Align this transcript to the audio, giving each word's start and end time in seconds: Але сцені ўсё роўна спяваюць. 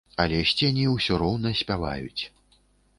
Але 0.21 0.37
сцені 0.51 0.87
ўсё 0.95 1.21
роўна 1.25 1.49
спяваюць. 1.63 2.23